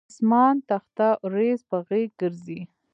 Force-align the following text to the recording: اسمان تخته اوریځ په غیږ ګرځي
اسمان 0.11 0.55
تخته 0.69 1.07
اوریځ 1.23 1.59
په 1.69 1.77
غیږ 1.87 2.09
ګرځي 2.21 2.59